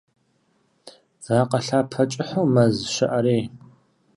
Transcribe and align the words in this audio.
Вакъэ 1.25 1.59
лъапэ 1.65 2.01
кӀыхьу 2.11 2.45
мэз 2.53 2.75
щыӀэрей. 2.93 3.43